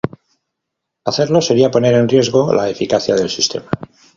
[1.05, 3.69] Hacerlo sería poner en riesgo la eficacia del sistema.